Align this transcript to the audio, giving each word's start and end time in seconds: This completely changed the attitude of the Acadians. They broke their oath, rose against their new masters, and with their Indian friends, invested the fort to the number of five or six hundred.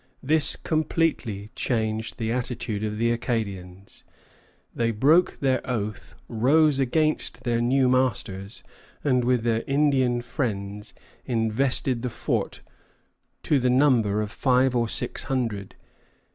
This 0.23 0.55
completely 0.55 1.51
changed 1.55 2.17
the 2.17 2.31
attitude 2.31 2.83
of 2.83 2.97
the 2.97 3.11
Acadians. 3.11 4.03
They 4.73 4.89
broke 4.89 5.39
their 5.39 5.61
oath, 5.63 6.15
rose 6.27 6.79
against 6.79 7.43
their 7.43 7.61
new 7.61 7.87
masters, 7.87 8.63
and 9.03 9.23
with 9.23 9.43
their 9.43 9.63
Indian 9.67 10.21
friends, 10.23 10.95
invested 11.27 12.01
the 12.01 12.09
fort 12.09 12.61
to 13.43 13.59
the 13.59 13.69
number 13.69 14.23
of 14.23 14.31
five 14.31 14.75
or 14.75 14.89
six 14.89 15.25
hundred. 15.25 15.75